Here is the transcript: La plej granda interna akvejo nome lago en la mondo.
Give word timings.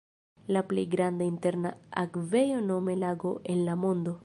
La 0.55 0.61
plej 0.71 0.85
granda 0.95 1.27
interna 1.33 1.73
akvejo 2.05 2.65
nome 2.73 2.99
lago 3.05 3.37
en 3.55 3.65
la 3.71 3.79
mondo. 3.87 4.19